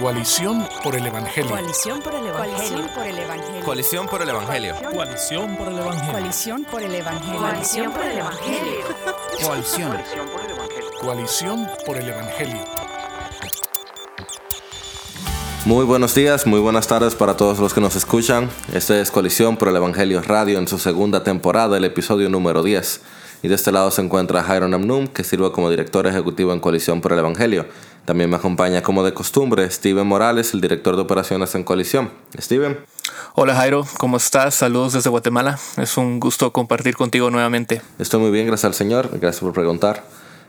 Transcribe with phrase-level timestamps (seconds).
[0.00, 1.50] Coalición por el Evangelio.
[1.50, 3.64] Coalición por el Evangelio.
[3.64, 4.74] Coalición por el Evangelio.
[4.92, 6.12] Coalición por el Evangelio.
[6.12, 7.40] Coalición por el Evangelio.
[7.40, 8.84] Coalición por el Evangelio.
[9.42, 9.96] Coalición.
[11.00, 12.64] Coalición por el Evangelio.
[15.64, 18.50] Muy buenos días, muy buenas tardes para todos los que nos escuchan.
[18.74, 23.00] Este es Coalición por el Evangelio Radio en su segunda temporada, el episodio número 10.
[23.42, 27.00] Y de este lado se encuentra Jairo Namnum, que sirve como director ejecutivo en Coalición
[27.00, 27.66] por el Evangelio.
[28.04, 32.10] También me acompaña como de costumbre Steven Morales, el director de operaciones en Coalición.
[32.38, 32.78] Steven.
[33.34, 34.54] Hola Jairo, ¿cómo estás?
[34.54, 35.58] Saludos desde Guatemala.
[35.76, 37.82] Es un gusto compartir contigo nuevamente.
[37.98, 39.10] Estoy muy bien, gracias al Señor.
[39.20, 40.04] Gracias por preguntar.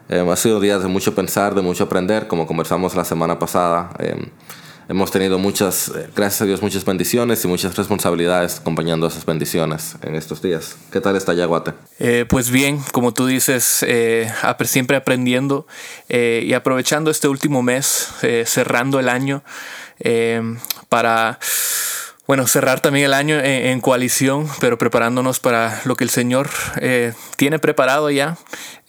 [0.09, 3.89] Eh, ha sido días de mucho pensar, de mucho aprender, como conversamos la semana pasada.
[3.99, 4.29] Eh,
[4.89, 9.95] hemos tenido muchas, eh, gracias a Dios, muchas bendiciones y muchas responsabilidades acompañando esas bendiciones
[10.01, 10.75] en estos días.
[10.91, 11.73] ¿Qué tal está Yaguate?
[11.99, 14.31] Eh, pues bien, como tú dices, eh,
[14.65, 15.67] siempre aprendiendo
[16.09, 18.09] y aprovechando este último mes,
[18.45, 19.43] cerrando el año
[20.89, 21.39] para
[22.27, 27.13] bueno, cerrar también el año en, coalición, pero preparándonos para lo que el Señor eh,
[27.37, 28.37] tiene preparado ya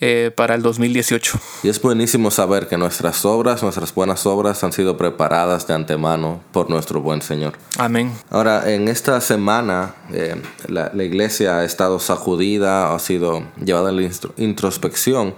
[0.00, 1.39] eh, para el 2018.
[1.62, 6.41] Y es buenísimo saber que nuestras obras, nuestras buenas obras han sido preparadas de antemano
[6.50, 7.53] por nuestro buen Señor.
[7.78, 8.12] Amén.
[8.28, 10.34] Ahora, en esta semana eh,
[10.67, 15.36] la, la, iglesia ha estado sacudida, ha sido llevada a la introspección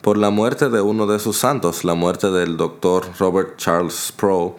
[0.00, 4.54] por la muerte de uno de sus santos, la muerte del doctor Robert Charles Sproul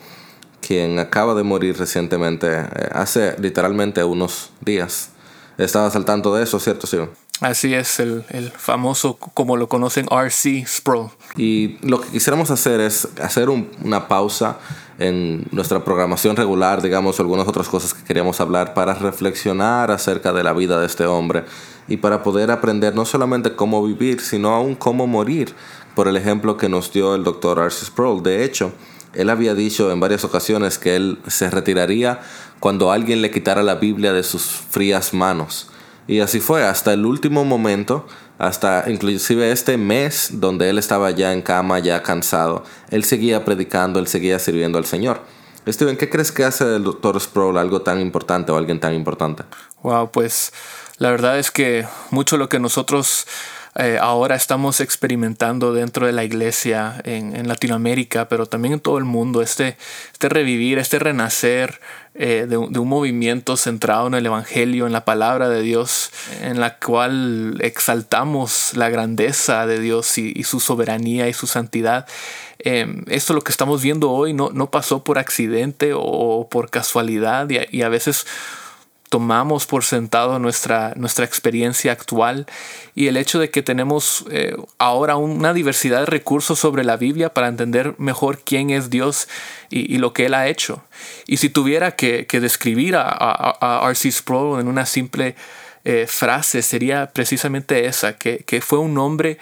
[0.65, 5.09] quien acaba de morir recientemente, eh, hace literalmente unos días.
[5.57, 6.97] Estabas al tanto de eso, ¿cierto, sí?
[7.41, 8.23] Así es, el,
[8.55, 11.09] famoso, como lo conocen, RC Sproul.
[11.35, 14.59] Y lo que quisiéramos hacer es hacer una pausa
[14.97, 20.43] en nuestra programación regular, digamos, algunas otras cosas que queríamos hablar para reflexionar acerca de
[20.43, 21.43] la vida de este hombre
[21.87, 25.53] y para poder aprender no solamente cómo vivir, sino aún cómo morir,
[25.95, 27.87] por el ejemplo que nos dio el doctor R.C.
[27.87, 28.23] Sproul.
[28.23, 28.71] De hecho,
[29.13, 32.21] él había dicho en varias ocasiones que él se retiraría
[32.59, 35.69] cuando alguien le quitara la Biblia de sus frías manos.
[36.07, 38.05] Y así fue, hasta el último momento,
[38.37, 43.99] hasta inclusive este mes donde él estaba ya en cama, ya cansado, él seguía predicando,
[43.99, 45.21] él seguía sirviendo al Señor.
[45.65, 47.21] Steven, ¿qué crees que hace del Dr.
[47.21, 49.43] Sproul algo tan importante o alguien tan importante?
[49.81, 50.51] Wow, pues
[50.97, 53.25] la verdad es que mucho lo que nosotros
[53.75, 59.03] eh, ahora estamos experimentando dentro de la iglesia en, Latinoamérica, pero también en todo el
[59.03, 59.77] mundo, este,
[60.11, 61.81] este revivir, este renacer
[62.13, 66.77] eh, de, un movimiento centrado en el Evangelio, en la palabra de Dios, en la
[66.77, 72.05] cual exaltamos la grandeza de Dios y, su soberanía y su santidad.
[72.59, 77.49] Em, esto lo que estamos viendo hoy no, no pasó por accidente o por casualidad
[77.49, 78.25] y a veces
[79.13, 82.47] tomamos por sentado nuestra, nuestra experiencia actual
[82.95, 87.31] y el hecho de que tenemos eh, ahora una diversidad de recursos sobre la Biblia
[87.31, 89.27] para entender mejor quién es Dios
[89.69, 90.83] y, lo que Él ha hecho.
[91.27, 93.93] Y si tuviera que, describir a, a.
[93.93, 95.35] Sproul en una simple
[95.85, 99.37] eh, frase, sería precisamente esa, que fue un hombre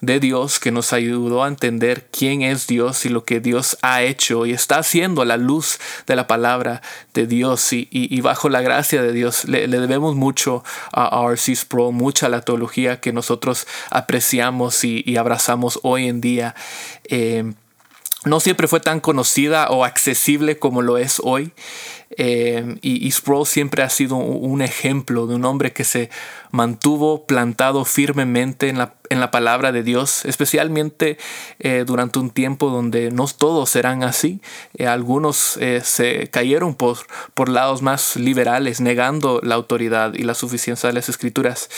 [0.00, 4.02] de Dios que nos ayudó a entender quién es Dios y lo que Dios ha
[4.02, 6.82] hecho y está haciendo a la luz de la palabra
[7.14, 9.44] de Dios y, bajo la gracia de Dios.
[9.46, 11.56] Le, debemos mucho a R.C.
[11.68, 16.54] Pro, mucha la teología que nosotros apreciamos y, abrazamos hoy en día.
[17.04, 17.54] Eh,
[18.26, 21.52] no siempre fue tan conocida o accesible como lo es hoy.
[22.10, 26.08] Eh, y, Sproul siempre ha sido un ejemplo de un hombre que se
[26.50, 31.18] mantuvo plantado firmemente en la, en la palabra de Dios, especialmente
[31.58, 34.40] eh, durante un tiempo donde no todos eran así.
[34.76, 36.98] Eh, algunos se cayeron por,
[37.34, 41.68] por lados más liberales, negando la autoridad y la suficiencia de las escrituras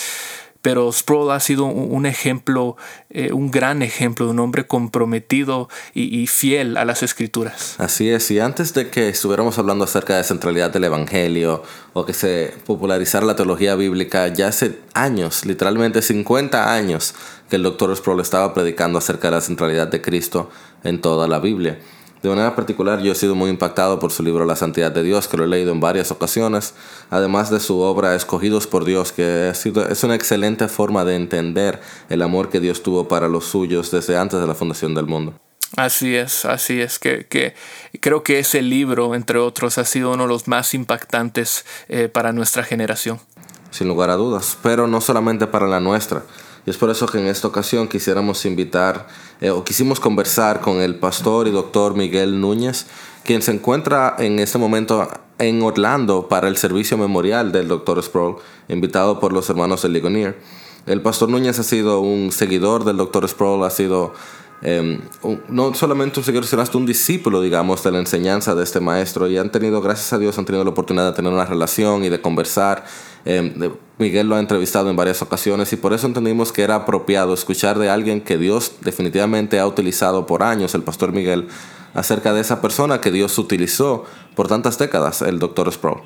[0.63, 2.77] pero Sproul ha sido un ejemplo,
[3.11, 7.77] eh, un gran ejemplo de un hombre comprometido y, fiel a las escrituras.
[7.79, 12.13] Así es, y antes de que estuviéramos hablando acerca de centralidad del Evangelio o que
[12.13, 17.15] se popularizara la teología bíblica, ya hace años, literalmente 50 años,
[17.49, 20.51] que el doctor Sproul estaba predicando acerca de la centralidad de Cristo
[20.85, 21.79] en toda la Biblia.
[22.23, 25.29] De manera particular, yo he sido muy impactado por su libro La Santidad de Dios,
[25.29, 26.75] que lo he leído en varias ocasiones,
[27.11, 32.23] además de su obra Escogidos por Dios, que es una excelente forma de entender el
[32.23, 35.35] amor que Dios tuvo para los suyos desde antes de la fundación del mundo.
[35.77, 37.55] Así es, así es, que, que
[38.01, 42.33] creo que ese libro, entre otros, ha sido uno de los más impactantes eh, para
[42.33, 43.21] nuestra generación.
[43.71, 46.23] Sin lugar a dudas, pero no solamente para la nuestra.
[46.67, 49.07] Y es por eso que en esta ocasión quisiéramos invitar
[49.41, 52.87] eh, o quisimos conversar con el pastor y doctor Miguel Núñez,
[53.25, 58.37] quien se encuentra en este momento en Orlando para el servicio memorial del doctor Sproul,
[58.69, 60.39] invitado por los hermanos de Ligonier.
[60.87, 64.15] El pastor Núñez ha sido un seguidor del doctor Sproul, ha sido
[64.63, 65.01] eh,
[65.49, 69.29] no solamente un seguidor, sino hasta un discípulo, digamos, de la enseñanza de este maestro.
[69.29, 72.09] Y han tenido, gracias a Dios, han tenido la oportunidad de tener una relación y
[72.09, 72.85] de conversar.
[73.25, 77.35] Eh, Miguel lo ha entrevistado en varias ocasiones y por eso entendimos que era apropiado
[77.35, 81.49] escuchar de alguien que Dios definitivamente ha utilizado por años, el pastor Miguel,
[81.95, 84.05] acerca de esa persona que Dios utilizó
[84.35, 86.03] por tantas décadas, el doctor Sproul.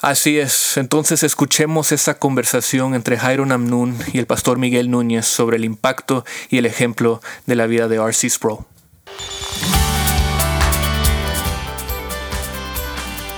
[0.00, 5.56] Así es, entonces escuchemos esa conversación entre Jairo Namnun y el pastor Miguel Núñez sobre
[5.56, 8.28] el impacto y el ejemplo de la vida de R.C.
[8.28, 8.66] Sproul.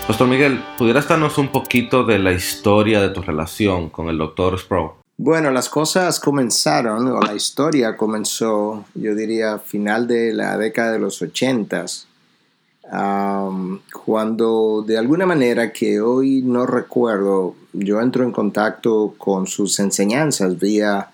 [0.07, 4.57] Pastor Miguel, ¿pudieras darnos un poquito de la historia de tu relación con el doctor
[4.59, 4.93] Sproul?
[5.17, 10.99] Bueno, las cosas comenzaron, o la historia comenzó, yo diría, final de la década de
[11.01, 12.07] los ochentas
[12.89, 20.59] cuando de alguna manera que hoy no recuerdo, yo entro en contacto con sus enseñanzas
[20.59, 21.11] vía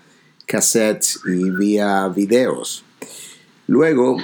[0.46, 2.84] cassettes y vía videos.
[3.66, 4.18] Luego,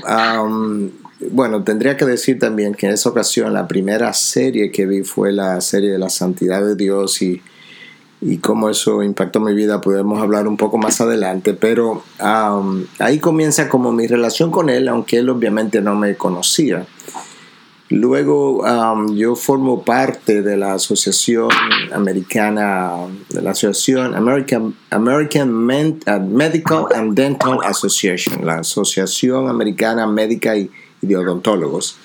[1.20, 5.32] bueno, tendría que decir también que en esa ocasión la primera serie que vi fue
[5.32, 7.42] la serie de la santidad de Dios y,
[8.20, 12.02] y cómo eso impactó mi vida, podemos hablar un poco más adelante, pero
[12.98, 16.86] ahí comienza como mi relación con él, aunque él obviamente no me conocía.
[17.90, 21.48] Luego um, yo formo parte de la Asociación
[21.90, 22.92] Americana,
[23.30, 30.70] de la Asociación American, American uh, Medical and Dental Association, la Asociación Americana Médica y,
[31.00, 31.96] de Odontólogos.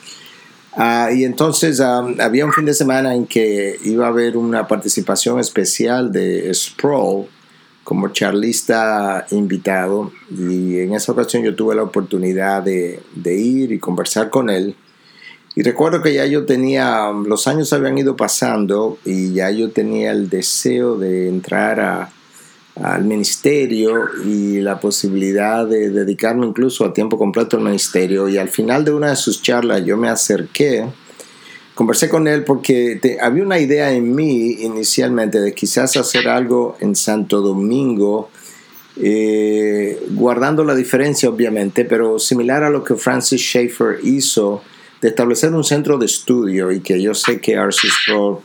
[0.75, 4.67] Ah, y entonces um, había un fin de semana en que iba a haber una
[4.67, 7.27] participación especial de Sproul
[7.83, 13.77] como charlista invitado y en esa ocasión yo tuve la oportunidad de, de ir y
[13.77, 14.75] conversar con él
[15.55, 20.11] y recuerdo que ya yo tenía, los años habían ido pasando y ya yo tenía
[20.11, 21.79] el deseo de entrar
[22.75, 28.27] al ministerio y la posibilidad de dedicarme incluso a tiempo completo al ministerio.
[28.27, 30.85] Y al final de una de sus charlas yo me acerqué,
[31.75, 36.95] conversé con él porque había una idea en mí inicialmente de quizás hacer algo en
[36.95, 38.29] Santo Domingo.
[38.95, 44.61] Eh, guardando la diferencia obviamente, pero similar a lo que Francis Schaeffer hizo
[45.01, 47.87] de establecer un centro de estudio y que yo sé que R.C.
[47.89, 48.37] Sproul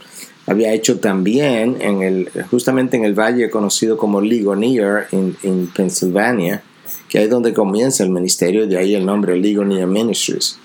[0.48, 6.62] había hecho también en el, justamente en el valle conocido como Ligonier en, Pennsylvania,
[7.08, 10.58] que es donde comienza el ministerio, de ahí el nombre Ligonier Ministries.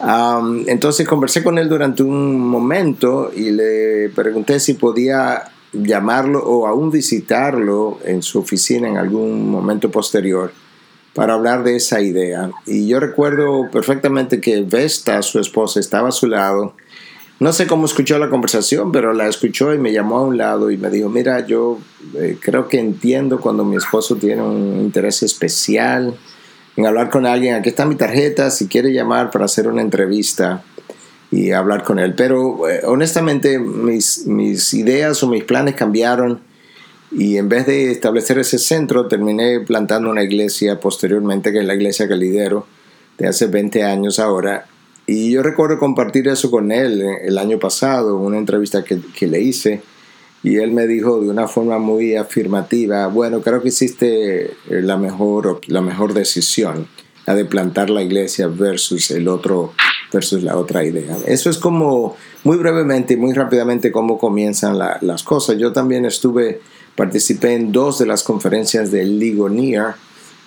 [0.00, 6.68] Um, entonces conversé con él durante un momento y le pregunté si podía llamarlo o
[6.68, 10.52] aún visitarlo en su oficina en algún momento posterior
[11.14, 12.50] para hablar de esa idea.
[12.64, 16.74] Y yo recuerdo perfectamente que Vesta, su esposa, estaba a su lado.
[17.40, 20.72] No sé cómo escuchó la conversación, pero la escuchó y me llamó a un lado
[20.72, 21.78] y me dijo, mira, yo
[22.16, 26.16] eh, creo que entiendo cuando mi esposo tiene un interés especial
[26.76, 27.54] en hablar con alguien.
[27.54, 30.64] Aquí está mi tarjeta, si quiere llamar para hacer una entrevista
[31.30, 32.14] y hablar con él.
[32.16, 36.40] Pero eh, honestamente mis, mis ideas o mis planes cambiaron
[37.12, 41.74] y en vez de establecer ese centro, terminé plantando una iglesia posteriormente, que es la
[41.74, 42.66] iglesia que lidero
[43.16, 44.66] de hace 20 años ahora.
[45.08, 49.40] Y yo recuerdo compartir eso con él el año pasado, una entrevista que, que le
[49.40, 49.82] hice.
[50.44, 55.60] Y él me dijo de una forma muy afirmativa, bueno, creo que hiciste la mejor,
[55.66, 56.86] la mejor decisión,
[57.26, 59.72] la de plantar la iglesia versus el otro,
[60.12, 61.16] versus la otra idea.
[61.26, 65.56] Eso es como, muy brevemente y muy rápidamente, cómo comienzan las cosas.
[65.58, 66.60] Yo también estuve
[66.98, 69.94] Participé en dos de las conferencias de Ligonier,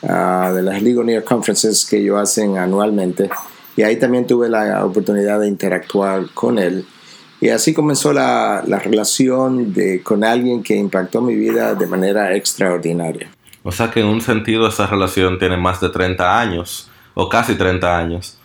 [0.03, 3.29] ah, de las Ligonier Conferences que ellos hacen anualmente.
[3.75, 6.85] Y ahí también tuve la oportunidad de interactuar con él.
[7.39, 12.35] Y así comenzó la, la relación de, con alguien que impactó mi vida de manera
[12.35, 13.31] extraordinaria.
[13.63, 17.55] O sea que en un sentido esa relación tiene más de 30 años, o casi
[17.55, 18.37] 30 años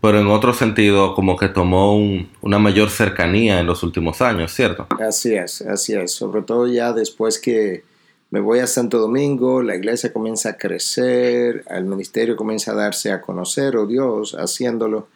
[0.00, 1.96] pero en otro sentido como que tomó
[2.40, 4.86] una mayor cercanía en los últimos años, ¿cierto?
[5.00, 7.82] Así es, así es, sobre todo ya después que
[8.30, 13.10] me voy a Santo Domingo, la iglesia comienza a crecer, el ministerio comienza a darse
[13.10, 15.08] a conocer, o oh Dios, haciéndolo,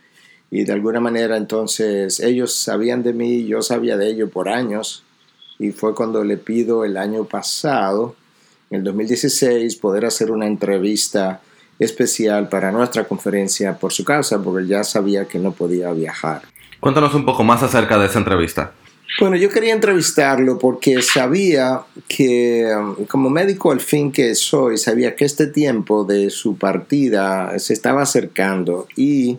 [0.50, 5.04] y de alguna manera entonces ellos sabían de mí, yo sabía de ellos por años,
[5.58, 8.16] y fue cuando le pido el año pasado,
[8.70, 11.42] en el 2016, poder hacer una entrevista
[11.78, 16.42] especial para nuestra conferencia por su causa, porque ya sabía que no podía viajar.
[16.80, 18.72] Cuéntanos un poco más acerca de esa entrevista.
[19.20, 25.14] Bueno, yo quería entrevistarlo porque sabía que, um, como médico al fin que soy, sabía
[25.14, 29.38] que este tiempo de su partida se estaba acercando y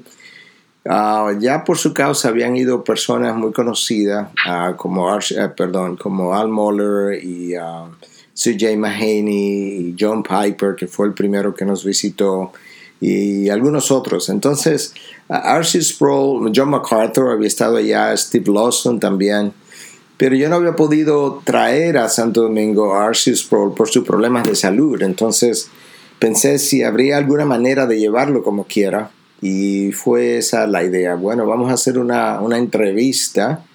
[0.86, 5.20] uh, ya por su causa habían ido personas muy conocidas, uh, como, uh,
[5.58, 7.54] perdón, como Al Moller y
[8.36, 12.52] CJ Mahaney y John Piper, que fue el primero que nos visitó,
[13.02, 14.30] y algunos otros.
[14.30, 14.94] Entonces,
[15.28, 15.82] R.C.
[15.82, 19.52] Sproul, John MacArthur había estado allá, Steve Lawson también,
[20.18, 23.36] pero yo no había podido traer a Santo Domingo a R.C.
[23.36, 25.02] Sproul por sus problemas de salud.
[25.02, 25.70] Entonces,
[26.20, 31.16] pensé si habría alguna manera de llevarlo como quiera y fue esa la idea.
[31.16, 33.66] Bueno, vamos a hacer una, una entrevista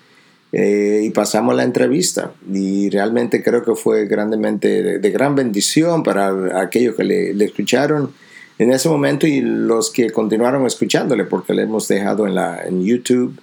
[0.53, 6.63] eh, y pasamos la entrevista y realmente creo que fue grandemente de, gran bendición para
[6.63, 8.13] aquellos que le, le, escucharon
[8.59, 12.83] en ese momento y los que continuaron escuchándole porque le hemos dejado en, la, en
[12.83, 13.39] YouTube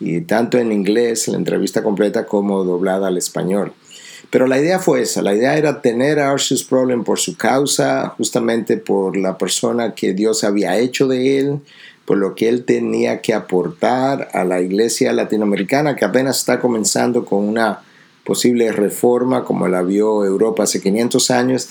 [0.00, 3.72] y tanto en inglés la entrevista completa como doblada al español.
[4.30, 8.08] Pero la idea fue esa, la idea era tener a Arceus Problem por su causa,
[8.16, 11.60] justamente por la persona que Dios había hecho de él,
[12.04, 17.24] por lo que él tenía que aportar a la iglesia latinoamericana que apenas está comenzando
[17.24, 17.80] con una
[18.24, 21.68] posible reforma como la vio Europa hace 500 años.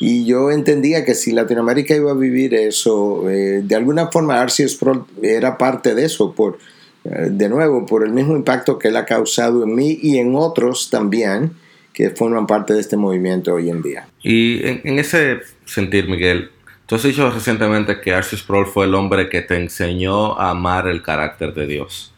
[0.00, 4.74] Y yo entendía que si Latinoamérica iba a vivir eso, eh, de alguna forma Arceus
[4.74, 6.58] Pro era parte de eso, por,
[7.04, 10.90] de nuevo, por el mismo impacto que él ha causado en mí y en otros
[10.90, 11.52] también
[11.92, 14.08] que forman parte de este movimiento hoy en día.
[14.22, 16.50] Y en, en ese sentir, Miguel,
[16.86, 20.86] Tú has dicho recientemente que Arceus Sproul fue el hombre que te enseñó a amar
[20.86, 22.12] el carácter de Dios.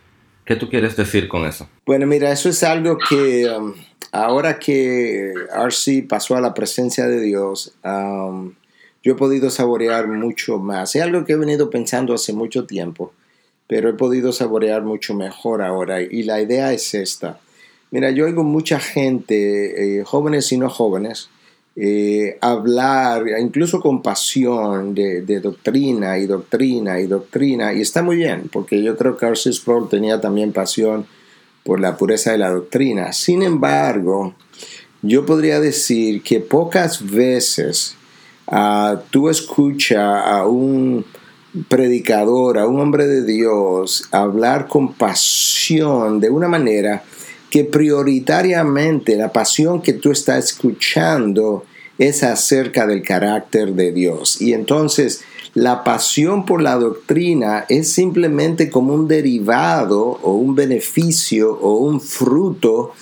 [0.44, 1.68] ¿Qué tú quieres decir con eso?
[1.84, 3.74] Bueno, mira, eso es algo que um,
[4.10, 8.54] ahora que Arce pasó a la presencia de Dios, um,
[9.04, 10.96] yo he podido saborear mucho más.
[10.96, 13.12] Es algo que he venido pensando hace mucho tiempo,
[13.66, 16.02] pero he podido saborear mucho mejor ahora.
[16.02, 17.40] Y la idea es esta.
[17.90, 21.28] Mira, yo oigo mucha gente, eh, jóvenes y no jóvenes,
[21.78, 28.48] eh, hablar, incluso con pasión, de, doctrina y doctrina y doctrina, y está muy bien,
[28.50, 31.06] porque yo creo que Arceus Sproul tenía también pasión
[31.64, 33.12] por la pureza de la doctrina.
[33.12, 34.34] Sin embargo,
[35.02, 37.94] yo podría decir que pocas veces
[38.46, 41.04] uh, tú escuchas a un
[41.68, 47.04] predicador, a un hombre de Dios, hablar con pasión de una manera
[47.50, 51.64] que prioritariamente la pasión que tú estás escuchando
[51.98, 54.40] es acerca del carácter de Dios.
[54.40, 55.22] Y entonces
[55.54, 62.00] la pasión por la doctrina es simplemente como un derivado o un beneficio o un
[62.00, 62.92] fruto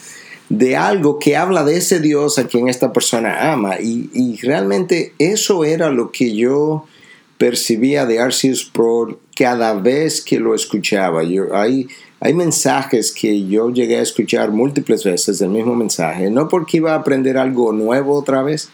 [0.48, 3.80] de algo que habla de ese Dios a quien esta persona ama.
[3.80, 6.86] Y, realmente eso era lo que yo
[7.38, 11.22] percibía de Arceus Pro cada vez que lo escuchaba.
[11.24, 11.88] Yo, hay,
[12.20, 16.92] hay mensajes que yo llegué a escuchar múltiples veces del mismo mensaje, no porque iba
[16.92, 18.70] a aprender algo nuevo otra vez,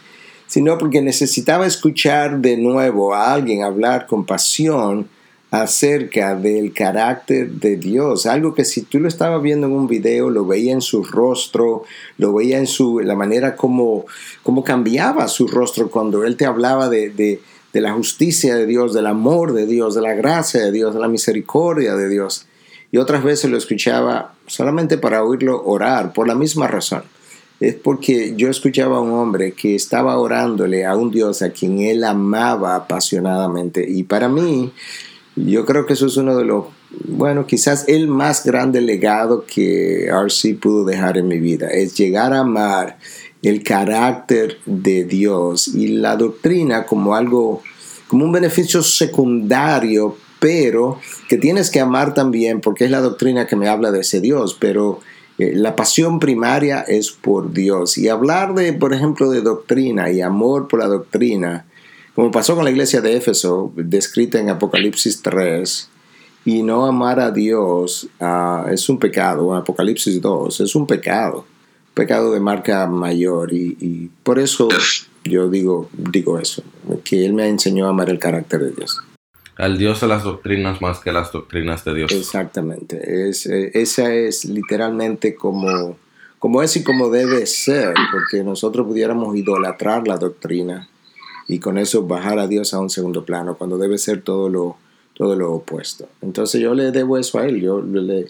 [0.47, 5.09] sino porque necesitaba escuchar de nuevo a alguien hablar con pasión
[5.51, 10.31] acerca del carácter de Dios, algo que si tú lo estabas viendo en un video,
[10.31, 11.83] lo veía en su rostro,
[12.19, 14.07] lo veía en su, la manera como,
[14.45, 17.41] como cambiaba su rostro cuando él te hablaba de, de,
[17.73, 21.01] de la justicia de Dios, del amor de Dios, de la gracia de Dios, de
[21.01, 22.47] la misericordia de Dios.
[22.93, 27.03] Y otras veces lo escuchaba solamente para oírlo orar, por la misma razón
[27.61, 31.79] es porque yo escuchaba a un hombre que estaba orándole a un Dios a quien
[31.79, 33.85] él amaba apasionadamente.
[33.87, 34.73] Y para mí,
[35.37, 36.65] yo creo que eso es uno de los,
[37.07, 42.33] bueno, quizás el más grande legado que RC pudo dejar en mi vida, es llegar
[42.33, 42.99] a amar
[43.43, 47.63] el carácter de Dios y la doctrina como algo,
[48.09, 53.57] como un beneficio secundario, pero que tienes que amar también porque es la doctrina que
[53.57, 55.01] me habla de ese Dios, pero
[55.39, 57.97] eh, la pasión primaria es por Dios.
[57.99, 61.67] Y hablar de, por ejemplo, de doctrina y amor por la doctrina,
[62.15, 65.89] como pasó con la iglesia de Éfeso, descrita en Apocalipsis 3,
[66.45, 71.45] y no amar a Dios ah, es un pecado, Apocalipsis 2 es un pecado,
[71.95, 73.53] pecado de marca mayor.
[73.53, 74.69] Y, y por eso
[75.25, 76.63] yo digo, digo eso,
[77.05, 79.01] que Él me enseñó a amar el carácter de Dios
[79.61, 82.13] al Dios de las doctrinas más que las doctrinas de Dios.
[82.13, 83.29] Exactamente.
[83.29, 85.99] Es, eh, esa es literalmente como,
[86.39, 90.89] como es y como debe ser, porque nosotros pudiéramos idolatrar la doctrina
[91.47, 94.77] y con eso bajar a Dios a un segundo plano, cuando debe ser todo lo,
[95.13, 96.09] todo lo opuesto.
[96.23, 98.29] Entonces yo le debo eso a él, yo le,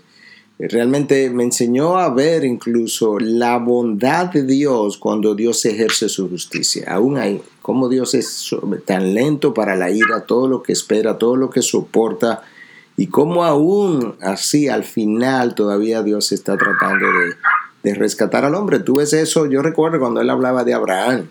[0.69, 6.85] realmente me enseñó a ver incluso la bondad de Dios cuando Dios ejerce su justicia.
[6.89, 11.37] Aún hay cómo Dios es tan lento para la ira, todo lo que espera, todo
[11.37, 12.43] lo que soporta,
[12.97, 17.07] y cómo aún así al final todavía Dios está tratando
[17.83, 18.81] de, rescatar al hombre.
[18.81, 21.29] Tú ves eso, yo recuerdo cuando él hablaba de Abraham,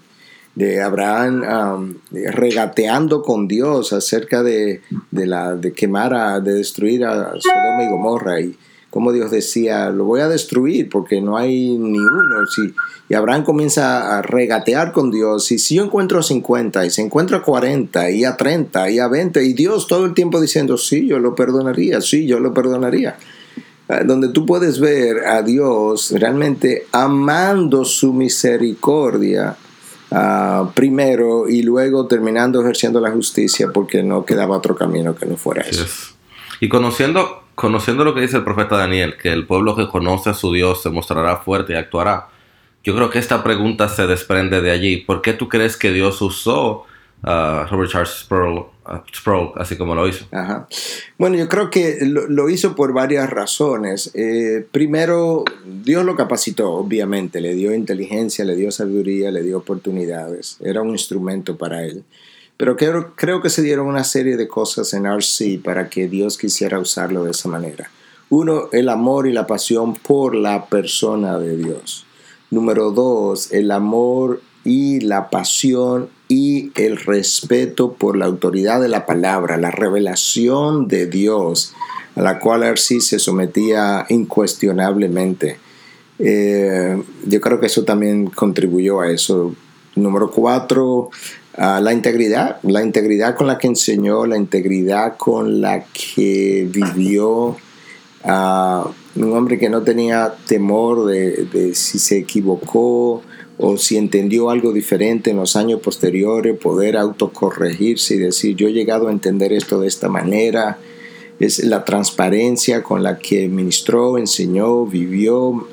[0.56, 4.82] de Abraham regateando con Dios acerca de,
[5.12, 8.42] la, de quemar, a, de destruir a Sodoma y Gomorra.
[8.42, 8.58] Y
[8.90, 12.46] como Dios decía, lo voy a destruir porque no hay ni uno.
[12.48, 12.74] Si,
[13.08, 15.52] y Abraham comienza a regatear con Dios.
[15.52, 19.44] Y si yo encuentro 50 y se encuentra 40 y a 30 y a 20
[19.44, 23.18] y Dios todo el tiempo diciendo, sí, yo lo perdonaría, sí, yo lo perdonaría.
[23.90, 29.58] Ah, donde tú puedes ver a Dios realmente amando su misericordia
[30.12, 35.38] uh, primero y luego terminando ejerciendo la justicia porque no quedaba otro camino que no
[35.38, 35.86] fuera eso.
[36.60, 40.34] Y conociendo, conociendo lo que dice el profeta Daniel, que el pueblo que conoce a
[40.34, 42.30] su Dios se mostrará fuerte y actuará,
[42.86, 44.96] yo creo que esta pregunta se desprende de allí.
[44.96, 46.86] ¿Por qué tú crees que Dios usó
[47.22, 48.12] a Robert Charles
[49.14, 50.26] Sproul, así como lo hizo?
[51.18, 54.10] Bueno, yo creo que lo, hizo por varias razones.
[54.14, 60.58] Eh, primero, Dios lo capacitó, obviamente, le dio inteligencia, le dio sabiduría, le dio oportunidades.
[60.64, 62.06] Era un instrumento para él.
[62.60, 66.38] Pero creo, creo que se dieron una serie de cosas en RC para que Dios
[66.38, 67.90] quisiera usarlo de esa manera.
[68.30, 72.06] Uno, el amor y la pasión por la persona de Dios.
[72.52, 79.06] Número dos, el amor y la pasión y el respeto por la autoridad de la
[79.06, 81.74] palabra, la revelación de Dios,
[82.18, 85.58] a la cual RC se sometía incuestionablemente.
[86.20, 89.56] Eh, yo creo que eso también contribuyó a eso.
[89.96, 91.10] Número cuatro,
[91.60, 97.58] la integridad, la integridad con la que enseñó, la integridad con la que vivió.
[99.16, 103.22] un hombre que no tenía temor de, si se equivocó
[103.58, 108.72] o si entendió algo diferente en los años posteriores, poder autocorregirse y decir, yo he
[108.72, 110.78] llegado a entender esto de esta manera.
[111.42, 115.68] Es la transparencia con la que ministró, enseñó, vivió.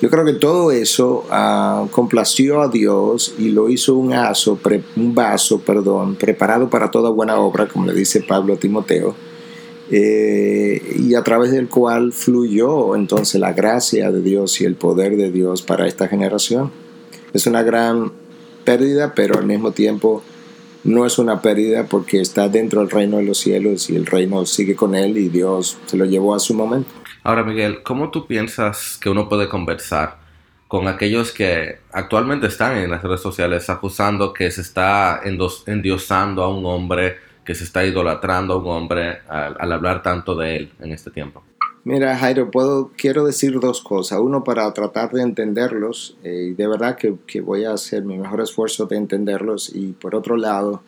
[0.00, 4.58] Yo creo que todo eso ah, complació a Dios y lo hizo un, aso,
[4.96, 9.14] un vaso perdón, preparado para toda buena obra, como le dice Pablo a Timoteo,
[9.90, 15.16] eh, y a través del cual fluyó entonces la gracia de Dios y el poder
[15.16, 16.70] de Dios para esta generación.
[17.34, 18.12] Es una gran
[18.64, 20.22] pérdida, pero al mismo tiempo
[20.84, 24.44] no es una pérdida porque está dentro del reino de los cielos y el reino
[24.46, 26.90] sigue con él y Dios se lo llevó a su momento.
[27.22, 30.18] Ahora, Miguel, ¿cómo tú piensas que uno puede conversar
[30.68, 35.20] con aquellos que actualmente están en las redes sociales acusando que se está
[35.66, 40.56] endiosando a un hombre, que se está idolatrando a un hombre al, hablar tanto de
[40.56, 41.42] él en este tiempo?
[41.82, 44.20] Mira, Jairo, puedo, quiero decir dos cosas.
[44.20, 48.18] Uno, para tratar de entenderlos, eh, y de verdad que, que, voy a hacer mi
[48.18, 49.74] mejor esfuerzo de entenderlos.
[49.74, 50.82] Y por otro lado,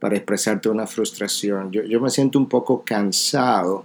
[0.00, 1.70] para expresarte una frustración.
[1.70, 3.84] Yo, yo me siento un poco cansado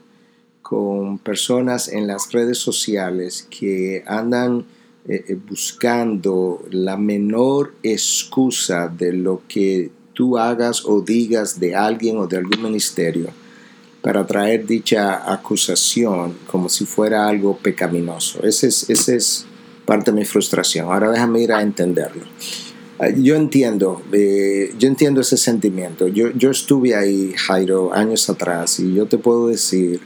[0.64, 4.66] con personas en las redes sociales que andan
[5.08, 12.18] eh, eh, buscando la menor excusa de lo que tú hagas o digas de alguien
[12.18, 13.30] o de algún ministerio
[14.08, 18.42] para traer dicha acusación como si fuera algo pecaminoso.
[18.42, 19.46] Esa es, ese es
[19.84, 20.86] parte de mi frustración.
[20.86, 22.24] Ahora déjame ir a entenderlo.
[23.00, 26.08] Ah, yo entiendo, eh, yo entiendo ese sentimiento.
[26.08, 30.00] Yo, yo estuve ahí, Jairo, años atrás, y yo te puedo decir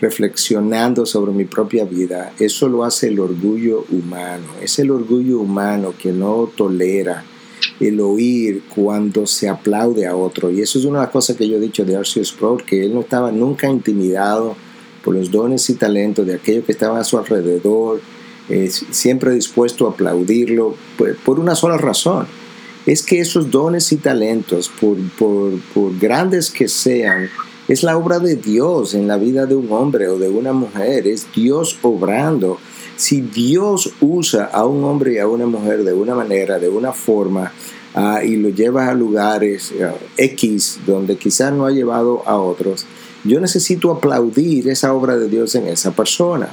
[0.00, 4.46] reflexionando sobre mi propia vida, eso lo hace el orgullo humano.
[4.62, 7.24] Es el orgullo humano que no tolera
[7.80, 10.50] el oír cuando se aplaude a otro.
[10.50, 12.84] Y eso es una de las cosas que yo he dicho de Arceus Sproul, que
[12.84, 14.56] él no estaba nunca intimidado
[15.04, 18.00] por los dones y talentos de aquellos que estaban a su alrededor,
[18.48, 22.26] eh, siempre dispuesto a aplaudirlo, por, por, una sola razón.
[22.86, 27.28] Es que esos dones y talentos, por, por, por grandes que sean,
[27.68, 31.06] es la obra de Dios en la vida de un hombre o de una mujer,
[31.06, 32.58] es Dios obrando.
[32.98, 36.92] Si Dios usa a un hombre y a una mujer de una manera, de una
[36.92, 37.52] forma,
[37.94, 42.86] uh, y lo lleva a lugares uh, X donde quizás no ha llevado a otros,
[43.22, 46.48] yo necesito aplaudir esa obra de Dios en esa persona.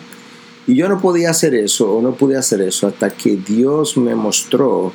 [0.68, 4.14] Y yo no podía hacer eso o no pude hacer eso hasta que Dios me
[4.14, 4.94] mostró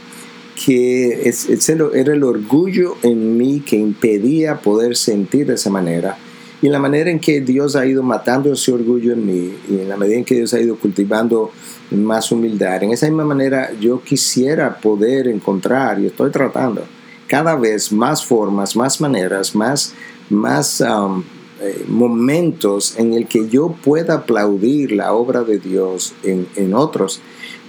[0.65, 6.17] que es, era el orgullo en mí que impedía poder sentir de esa manera.
[6.63, 9.81] Y en la manera en que Dios ha ido matando ese orgullo en mí, y
[9.81, 11.51] en la medida en que Dios ha ido cultivando
[11.91, 16.85] más humildad, en esa misma manera yo quisiera poder encontrar, y estoy tratando,
[17.27, 19.95] cada vez más formas, más maneras, más,
[20.29, 21.23] más um,
[21.63, 27.21] eh, momentos en el que yo pueda aplaudir la obra de Dios en, en otros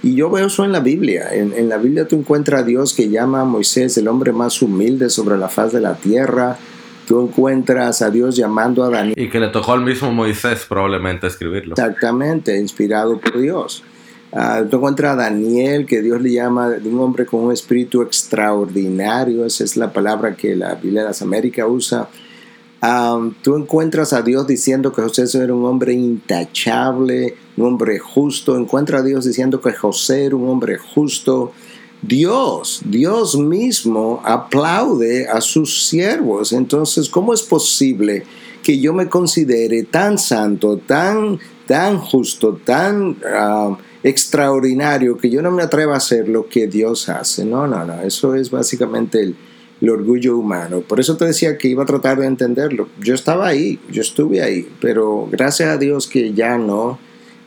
[0.02, 1.28] y yo veo eso en la Biblia.
[1.32, 5.08] En, la Biblia tú encuentras a Dios que llama a Moisés el hombre más humilde
[5.10, 6.58] sobre la faz de la tierra.
[7.12, 9.14] Tú encuentras a Dios llamando a Daniel.
[9.18, 11.74] Y que le tocó al mismo Moisés probablemente escribirlo.
[11.74, 13.84] Exactamente, inspirado por Dios.
[14.30, 18.00] Uh, tú encuentras a Daniel, que Dios le llama de un hombre con un espíritu
[18.00, 19.44] extraordinario.
[19.44, 22.08] Esa es la palabra que la Biblia de las Américas usa
[22.82, 28.56] um, tú encuentras a Dios diciendo que José era un hombre intachable, un hombre justo.
[28.56, 31.52] Encuentras a Dios diciendo que José era un hombre justo.
[32.02, 36.52] Dios, Dios mismo aplaude a sus siervos.
[36.52, 38.24] Entonces, ¿cómo es posible
[38.62, 45.52] que yo me considere tan santo, tan, tan justo, tan uh, extraordinario que yo no
[45.52, 47.44] me atrevo a hacer lo que Dios hace?
[47.44, 48.02] No, no, no.
[48.02, 49.36] Eso es básicamente el,
[49.80, 50.80] el orgullo humano.
[50.80, 52.88] Por eso te decía que iba a tratar de entenderlo.
[53.00, 56.98] Yo estaba ahí, yo estuve ahí, pero gracias a Dios que ya no.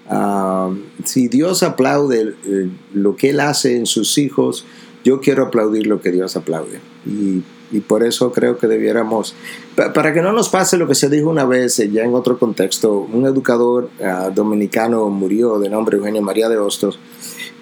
[0.10, 4.66] Uh, si Dios aplaude eh, lo que Él hace en sus hijos,
[5.04, 6.80] yo quiero aplaudir lo que Dios aplaude.
[7.06, 9.36] Y, y por eso creo que debiéramos,
[9.76, 12.38] para que no nos pase lo que se dijo una vez, eh, ya en otro
[12.38, 17.00] contexto, un educador uh, dominicano murió de nombre Eugenio María de Hostos,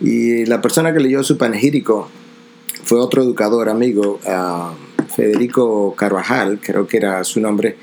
[0.02, 2.10] y la persona que leyó su panegírico
[2.84, 7.78] fue otro educador amigo, uh, Federico Carvajal, creo que era su nombre,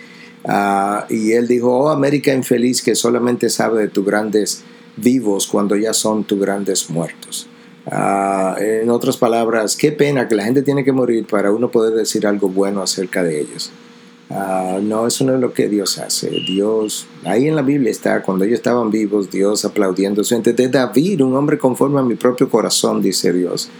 [0.45, 4.63] uh, y él dijo, oh América infeliz que solamente sabe de tus grandes
[4.97, 7.47] vivos cuando ya son tus grandes muertos.
[7.87, 11.95] Uh, en otras palabras, qué pena que la gente tiene que morir para uno poder
[11.95, 13.71] decir algo bueno acerca de ellos.
[14.29, 16.31] Uh, no, eso no es lo que Dios hace.
[16.31, 20.53] Dios, ahí en la Biblia está, cuando ellos estaban vivos, Dios aplaudiendo su gente.
[20.53, 23.71] De David, un hombre conforme a mi propio corazón, dice Dios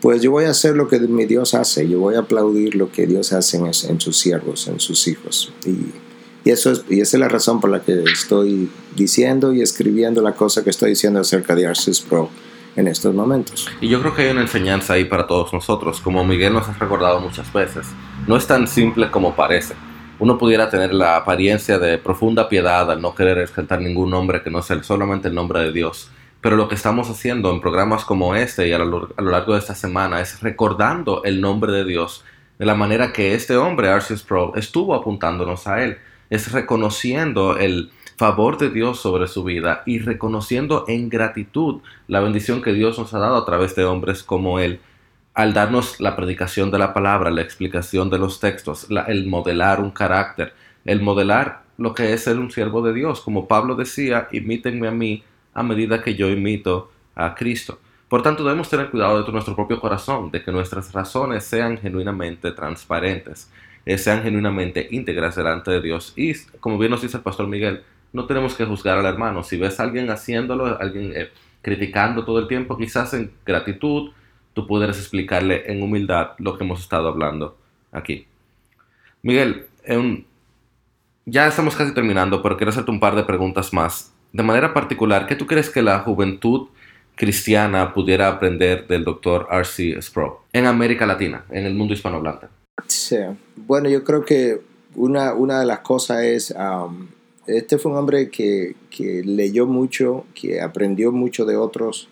[0.00, 2.90] pues yo voy a hacer lo que mi Dios hace, yo voy a aplaudir lo
[2.90, 5.52] que Dios hace en, sus siervos, en sus hijos.
[5.64, 10.22] Y, eso es, y esa es la razón por la que estoy diciendo y escribiendo
[10.22, 12.30] la cosa que estoy diciendo acerca de Arceus Pro
[12.76, 13.68] en estos momentos.
[13.80, 16.74] Y yo creo que hay una enseñanza ahí para todos nosotros, como Miguel nos ha
[16.74, 17.86] recordado muchas veces.
[18.28, 19.74] No es tan simple como parece.
[20.20, 24.50] Uno pudiera tener la apariencia de profunda piedad al no querer exaltar ningún nombre que
[24.50, 28.34] no sea solamente el nombre de Dios pero lo que estamos haciendo en programas como
[28.34, 32.24] este y a lo, largo de esta semana es recordando el nombre de Dios
[32.58, 35.98] de la manera que este hombre, Arceus Pro, estuvo apuntándonos a él.
[36.30, 42.62] Es reconociendo el favor de Dios sobre su vida y reconociendo en gratitud la bendición
[42.62, 44.80] que Dios nos ha dado a través de hombres como él
[45.34, 49.90] al darnos la predicación de la palabra, la explicación de los textos, el modelar un
[49.90, 50.54] carácter,
[50.86, 53.20] el modelar lo que es ser un siervo de Dios.
[53.20, 55.22] Como Pablo decía, imítenme a mí
[55.56, 57.78] a medida que yo imito a Cristo.
[58.08, 62.52] Por tanto, debemos tener cuidado de nuestro propio corazón, de que nuestras razones sean genuinamente
[62.52, 63.50] transparentes,
[63.86, 66.12] eh, sean genuinamente íntegras delante de Dios.
[66.14, 69.42] Y, como bien nos dice el pastor Miguel, no tenemos que juzgar al hermano.
[69.42, 71.30] Si ves a alguien haciéndolo, alguien eh,
[71.62, 74.12] criticando todo el tiempo, quizás en gratitud,
[74.52, 77.56] tú puedes explicarle en humildad lo que hemos estado hablando
[77.92, 78.26] aquí.
[79.22, 79.66] Miguel,
[81.24, 85.26] ya estamos casi terminando, pero quiero hacerte un par de preguntas más de manera particular,
[85.26, 86.68] ¿qué tú crees que la juventud
[87.14, 89.96] cristiana pudiera aprender del doctor R.C.
[90.02, 92.48] Sproul en América Latina, en el mundo hispanohablante?
[92.86, 93.16] Sí,
[93.56, 94.60] bueno, yo creo que
[94.94, 97.06] una, una de las cosas es, um,
[97.46, 102.10] este fue un hombre que, que, leyó mucho, que aprendió mucho de otros,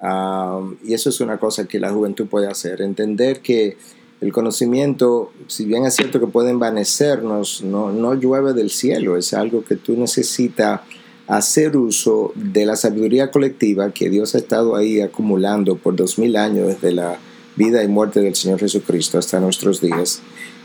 [0.00, 3.76] um, y eso es una cosa que la juventud puede hacer, entender que
[4.22, 9.34] el conocimiento, si bien es cierto que puede envanecernos, no, no llueve del cielo, es
[9.34, 10.80] algo que tú necesitas
[11.28, 16.36] hacer uso de la sabiduría colectiva que Dios ha estado ahí acumulando por dos mil
[16.36, 17.18] años desde la
[17.54, 20.22] vida y muerte del Señor Jesucristo hasta nuestros días.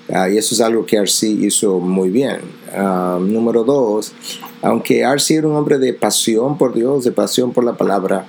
[0.07, 2.39] Uh, y eso es algo que Arce hizo muy bien.
[2.77, 4.13] Uh, número dos,
[4.61, 8.25] aunque Arce era un hombre de pasión por Dios, de pasión por la palabra,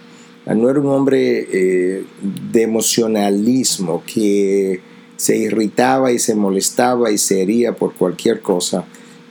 [0.47, 2.05] uh, no era un hombre eh,
[2.53, 4.81] de emocionalismo que
[5.17, 8.85] se irritaba y se molestaba y se hería por cualquier cosa.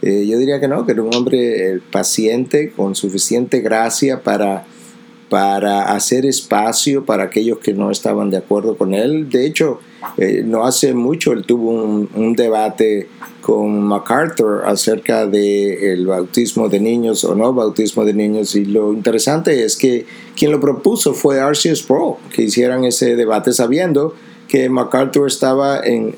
[0.06, 4.66] Eh, yo diría que no, que era un hombre eh, paciente, con suficiente gracia para,
[5.30, 9.30] para hacer espacio para aquellos que no estaban de acuerdo con él.
[9.30, 9.80] De hecho,
[10.18, 13.08] eh, no hace mucho él tuvo un, debate
[13.40, 18.92] con MacArthur acerca del el bautismo de niños o no bautismo de niños y lo
[18.92, 24.16] interesante es que quien lo propuso fue Arceus Pro, que hicieran ese debate sabiendo
[24.50, 26.14] que MacArthur estaba en,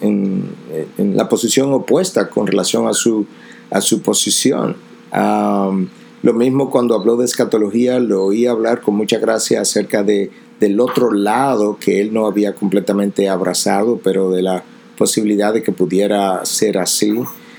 [0.98, 3.28] en la posición opuesta con relación a su
[3.76, 4.78] a su posición.
[5.12, 10.80] lo mismo cuando habló de escatología, lo oí hablar con mucha gracia acerca de, del
[10.80, 14.64] otro lado que él no había completamente abrazado, pero de la
[14.98, 17.14] posibilidad de que pudiera ser así.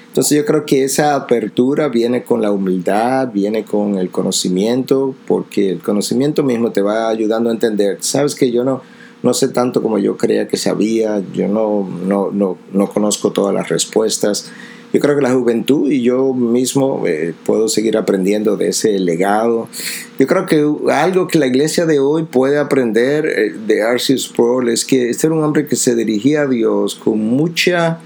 [0.09, 5.69] Entonces yo creo que esa apertura viene con la humildad, viene con el conocimiento, porque
[5.69, 7.99] el conocimiento mismo te va ayudando a entender.
[8.01, 8.81] Sabes que yo no,
[9.23, 13.55] no sé tanto como yo creía que sabía, yo no, no, no, no conozco todas
[13.55, 14.51] las respuestas
[14.97, 19.69] yo creo que la juventud y yo mismo eh, puedo seguir aprendiendo de ese legado.
[20.19, 24.71] Yo creo que algo que la iglesia de hoy puede aprender eh, de Arceus Sproul
[24.71, 27.99] es que este era un hombre que se dirigía a Dios con mucha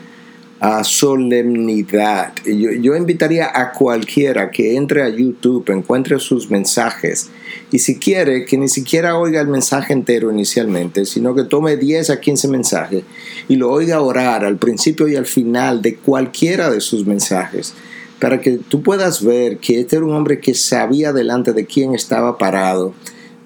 [0.61, 2.35] a solemnidad.
[2.45, 7.31] Yo, yo, invitaría a cualquiera que entre a YouTube, encuentre sus mensajes
[7.73, 12.11] y si quiere que ni siquiera oiga el mensaje entero inicialmente, sino que tome 10
[12.11, 13.05] a 15 mensajes
[13.49, 17.75] y lo oiga orar al principio y al final de cualquiera de sus mensajes
[18.21, 21.95] para que tú puedas ver que este era un hombre que sabía delante de quién
[21.95, 22.93] estaba parado,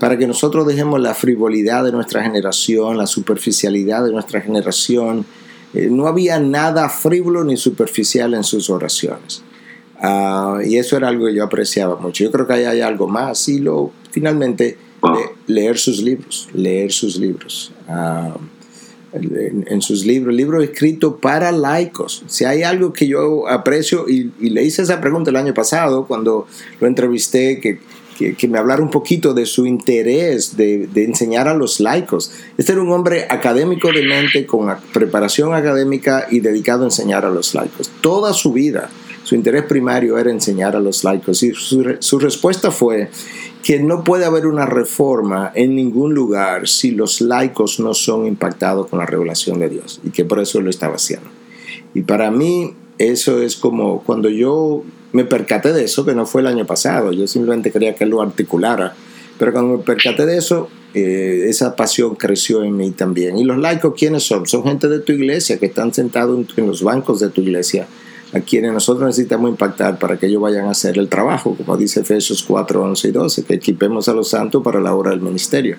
[0.00, 5.24] para que nosotros dejemos la frivolidad de nuestra generación, la superficialidad de nuestra generación,
[5.74, 9.42] eh, no había nada frívolo ni superficial en sus oraciones.
[10.02, 12.24] Uh, y eso era algo que yo apreciaba mucho.
[12.24, 13.48] Yo creo que ahí hay algo más.
[13.48, 17.72] Y lo, finalmente, le, leer sus libros, leer sus libros.
[17.88, 18.38] Uh,
[19.12, 22.24] en, en, sus libros, libros escritos para laicos.
[22.26, 26.06] Si hay algo que yo aprecio, y, y, le hice esa pregunta el año pasado
[26.06, 26.46] cuando
[26.80, 27.78] lo entrevisté, que
[28.16, 32.32] que, me hablara un poquito de su interés de, de, enseñar a los laicos.
[32.56, 37.30] Este era un hombre académico de mente, con preparación académica y dedicado a enseñar a
[37.30, 37.90] los laicos.
[38.00, 38.88] Toda su vida,
[39.24, 41.42] su interés primario era enseñar a los laicos.
[41.42, 43.10] Y su, su respuesta fue
[43.62, 48.88] que no puede haber una reforma en ningún lugar si los laicos no son impactados
[48.88, 50.00] con la revelación de Dios.
[50.04, 51.28] Y que por eso lo estaba haciendo.
[51.94, 56.40] Y para mí eso es como cuando yo me percaté de eso, que no fue
[56.40, 58.94] el año pasado, yo simplemente quería que él lo articulara,
[59.38, 63.36] pero cuando me percaté de eso, eh, esa pasión creció en mí también.
[63.36, 64.46] ¿Y los laicos quiénes son?
[64.46, 67.86] Son gente de tu iglesia que están sentados en los bancos de tu iglesia,
[68.32, 72.00] a quienes nosotros necesitamos impactar para que ellos vayan a hacer el trabajo, como dice
[72.00, 75.76] Efesios 4, 11 y 12, que equipemos a los santos para la obra del ministerio.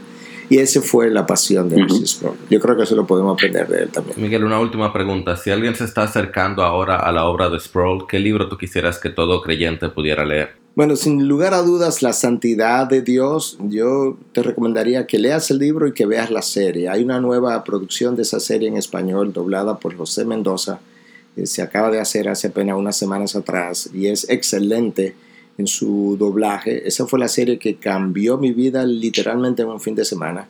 [0.49, 2.35] Y esa fue la pasión de Lucy Sproul.
[2.49, 4.21] Yo creo que eso lo podemos aprender de él también.
[4.21, 5.35] Miguel, una última pregunta.
[5.37, 8.99] Si alguien se está acercando ahora a la obra de Sproul, ¿qué libro tú quisieras
[8.99, 10.53] que todo creyente pudiera leer?
[10.75, 15.59] Bueno, sin lugar a dudas, La Santidad de Dios, yo te recomendaría que leas el
[15.59, 16.89] libro y que veas la serie.
[16.89, 20.79] Hay una nueva producción de esa serie en español doblada por José Mendoza.
[21.33, 25.15] Que se acaba de hacer hace apenas unas semanas atrás y es excelente
[25.57, 26.87] en su doblaje.
[26.87, 30.47] Esa fue la serie que cambió mi vida literalmente en un fin de semana.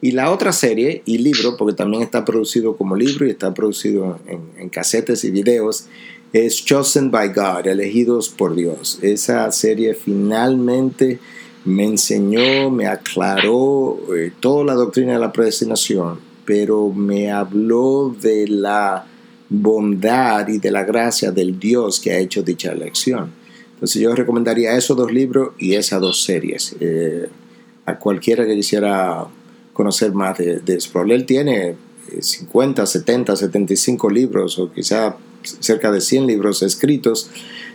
[0.00, 4.18] Y la otra serie y libro, porque también está producido como libro y está producido
[4.26, 5.86] en, en casetes y videos,
[6.32, 8.98] es Chosen by God, elegidos por Dios.
[9.02, 11.18] Esa serie finalmente
[11.64, 18.46] me enseñó, me aclaró eh, toda la doctrina de la predestinación, pero me habló de
[18.48, 19.06] la
[19.48, 23.32] bondad y de la gracia del Dios que ha hecho dicha elección.
[23.76, 26.74] Entonces yo recomendaría esos dos libros y esas dos series.
[26.80, 27.28] Eh,
[27.84, 29.26] a cualquiera que quisiera
[29.72, 31.12] conocer más de, de Sproul.
[31.12, 31.76] Él tiene
[32.18, 37.30] 50, 70, 75 libros o quizá cerca de 100 libros escritos,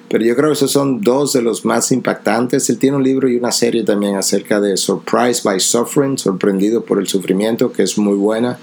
[0.10, 2.70] pero yo creo que esos son dos de los más impactantes.
[2.70, 7.00] Él tiene un libro y una serie también acerca de Surprise by Suffering, sorprendido por
[7.00, 8.60] el sufrimiento, que es muy buena.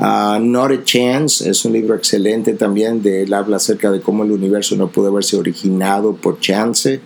[0.00, 4.22] Uh, Not a Chance es un libro excelente también, de él habla acerca de cómo
[4.22, 7.00] el universo no pudo haberse originado por chance.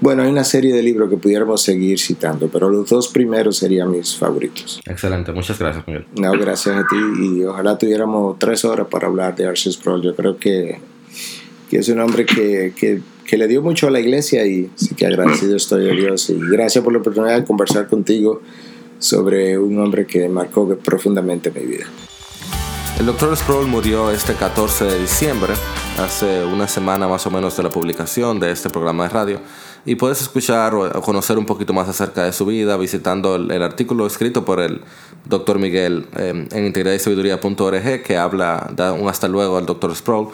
[0.00, 3.90] Bueno, hay una serie de libros que pudiéramos seguir citando, pero los dos primeros serían
[3.90, 4.80] mis favoritos.
[4.86, 6.06] Excelente, muchas gracias, Miguel.
[6.16, 10.00] No, gracias a ti y ojalá tuviéramos tres horas para hablar de Arceus Pro.
[10.00, 10.78] Yo creo que,
[11.68, 14.94] que es un hombre que, que, que, le dio mucho a la iglesia y sí
[14.94, 18.40] que agradecido estoy a Dios y gracias por la oportunidad de conversar contigo
[19.00, 21.86] sobre un hombre que marcó profundamente mi vida.
[23.00, 23.34] El Dr.
[23.34, 25.54] Sproul murió este 14 de diciembre,
[25.98, 29.40] hace una semana más o menos de la publicación de este programa de radio.
[29.86, 34.06] Y puedes escuchar o conocer un poquito más acerca de su vida visitando el, artículo
[34.06, 34.82] escrito por el
[35.24, 35.58] Dr.
[35.58, 39.96] Miguel eh, en integridadysabiduría.org que habla, da un hasta luego al Dr.
[39.96, 40.28] Sproul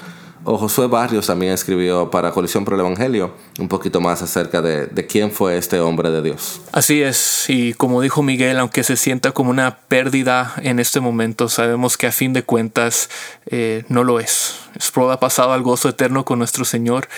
[0.46, 4.86] o Josué Barrios también escribió para Colisión por el Evangelio un poquito más acerca de,
[4.86, 6.60] de, quién fue este hombre de Dios.
[6.72, 11.48] Así es, y como dijo Miguel, aunque se sienta como una pérdida en este momento,
[11.48, 13.10] sabemos que a fin de cuentas
[13.46, 14.54] eh, no lo es.
[14.80, 17.08] Sproul ha pasado al gozo eterno con nuestro Señor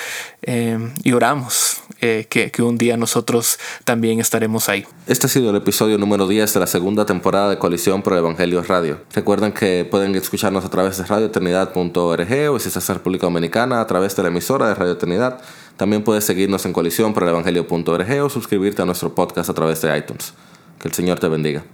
[0.42, 4.86] eh, y oramos que, un día nosotros también estaremos ahí.
[5.06, 8.20] Este ha sido el episodio número 10 de la segunda temporada de Colisión por el
[8.20, 9.00] Evangelio Radio.
[9.12, 13.86] Recuerden que pueden escucharnos a través de radioeternidad.org o si estás en República Dominicana a
[13.86, 15.40] través de la emisora de Radio Eternidad.
[15.76, 19.80] También puedes seguirnos en colisión por el evangelio.org o suscribirte a nuestro podcast a través
[19.80, 20.34] de iTunes.
[20.80, 21.64] Que el Señor te bendiga.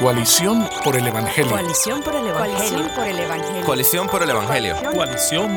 [0.00, 1.50] Coalición por el Evangelio.
[1.50, 2.56] Coalición por el Evangelio.
[2.56, 3.66] Coalición por el Evangelio.
[3.66, 4.76] Coalición por el Evangelio.
[4.94, 5.56] Coalición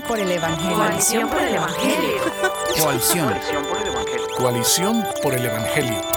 [0.00, 0.76] por el Evangelio.
[0.78, 2.20] Coalición por el Evangelio.
[2.80, 3.34] Coalición.
[4.38, 6.15] Coalición por el Evangelio.